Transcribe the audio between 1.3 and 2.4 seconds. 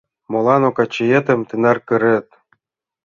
тынар кырет?